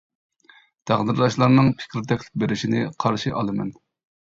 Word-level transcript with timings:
تەقدىرداشلارنىڭ 0.93 1.71
پىكىر 1.85 2.11
تەكلىپ 2.11 2.43
بېرىشىنى 2.47 2.87
قارشى 3.07 3.41
ئالىمەن. 3.41 3.77